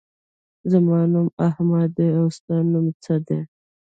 [0.71, 2.07] زما نوم احمد دی.
[2.19, 3.39] او ستا نوم څه دی؟